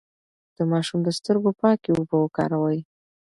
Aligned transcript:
د 0.57 0.57
ماشوم 0.71 0.99
د 1.03 1.09
سترګو 1.17 1.51
پاکې 1.61 1.89
اوبه 1.95 2.15
وکاروئ. 2.21 2.79